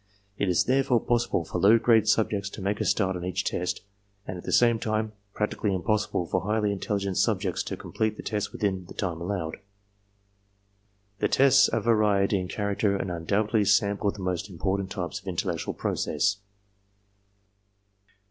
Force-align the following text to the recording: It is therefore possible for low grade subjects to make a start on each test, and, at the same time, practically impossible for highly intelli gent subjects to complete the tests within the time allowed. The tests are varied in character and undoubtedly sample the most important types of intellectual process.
It 0.35 0.49
is 0.49 0.63
therefore 0.63 0.99
possible 0.99 1.45
for 1.45 1.59
low 1.59 1.77
grade 1.77 2.07
subjects 2.07 2.49
to 2.49 2.61
make 2.63 2.81
a 2.81 2.85
start 2.85 3.15
on 3.15 3.23
each 3.23 3.43
test, 3.43 3.81
and, 4.25 4.35
at 4.35 4.45
the 4.45 4.51
same 4.51 4.79
time, 4.79 5.11
practically 5.35 5.75
impossible 5.75 6.25
for 6.25 6.41
highly 6.41 6.75
intelli 6.75 7.01
gent 7.01 7.17
subjects 7.19 7.61
to 7.61 7.77
complete 7.77 8.17
the 8.17 8.23
tests 8.23 8.51
within 8.51 8.85
the 8.87 8.95
time 8.95 9.21
allowed. 9.21 9.57
The 11.19 11.27
tests 11.27 11.69
are 11.69 11.81
varied 11.81 12.33
in 12.33 12.47
character 12.47 12.95
and 12.95 13.11
undoubtedly 13.11 13.63
sample 13.63 14.09
the 14.09 14.21
most 14.21 14.49
important 14.49 14.89
types 14.89 15.19
of 15.19 15.27
intellectual 15.27 15.75
process. 15.75 16.37